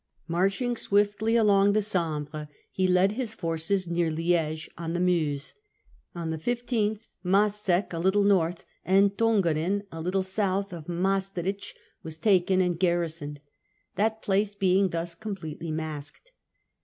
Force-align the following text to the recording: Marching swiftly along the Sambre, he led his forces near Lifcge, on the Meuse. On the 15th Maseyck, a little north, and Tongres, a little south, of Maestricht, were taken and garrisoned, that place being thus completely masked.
Marching 0.27 0.75
swiftly 0.77 1.35
along 1.35 1.73
the 1.73 1.81
Sambre, 1.83 2.49
he 2.71 2.87
led 2.87 3.11
his 3.11 3.35
forces 3.35 3.85
near 3.87 4.09
Lifcge, 4.09 4.67
on 4.75 4.93
the 4.93 4.99
Meuse. 4.99 5.53
On 6.15 6.31
the 6.31 6.39
15th 6.39 7.01
Maseyck, 7.23 7.93
a 7.93 7.99
little 7.99 8.23
north, 8.23 8.65
and 8.83 9.15
Tongres, 9.15 9.83
a 9.91 10.01
little 10.01 10.23
south, 10.23 10.73
of 10.73 10.87
Maestricht, 10.89 11.75
were 12.01 12.09
taken 12.09 12.61
and 12.61 12.79
garrisoned, 12.79 13.41
that 13.93 14.23
place 14.23 14.55
being 14.55 14.89
thus 14.89 15.13
completely 15.13 15.69
masked. 15.69 16.31